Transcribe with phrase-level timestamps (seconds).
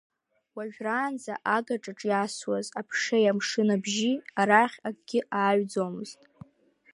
[0.55, 6.19] Уажәраанӡа агаҿаҿ иасуаз аԥшеи амшын абжьи арахь акгьы ааҩӡомызт.